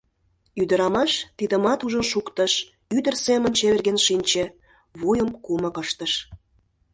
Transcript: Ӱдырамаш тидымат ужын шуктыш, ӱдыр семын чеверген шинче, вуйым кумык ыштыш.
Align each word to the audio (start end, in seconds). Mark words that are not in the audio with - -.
Ӱдырамаш 0.61 1.11
тидымат 1.37 1.79
ужын 1.85 2.05
шуктыш, 2.11 2.53
ӱдыр 2.97 3.15
семын 3.25 3.51
чеверген 3.57 3.97
шинче, 4.05 4.43
вуйым 4.99 5.29
кумык 5.45 5.75
ыштыш. 5.83 6.13